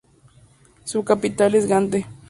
Su 0.83 1.03
capital 1.03 1.53
es 1.53 1.67
Gante. 1.67 2.07